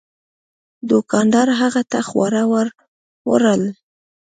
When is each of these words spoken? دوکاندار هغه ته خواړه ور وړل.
دوکاندار 0.89 1.47
هغه 1.61 1.81
ته 1.91 1.99
خواړه 2.07 2.43
ور 2.51 2.67
وړل. 3.29 3.63